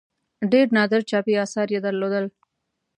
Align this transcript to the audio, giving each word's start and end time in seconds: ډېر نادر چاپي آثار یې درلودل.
ډېر 0.51 0.67
نادر 0.77 1.01
چاپي 1.09 1.33
آثار 1.45 1.67
یې 1.75 1.79
درلودل. 1.85 2.25